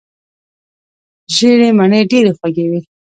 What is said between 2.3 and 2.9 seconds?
خوږې وي.